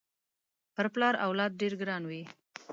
[0.75, 2.21] پر پلار اولاد ډېر ګران وي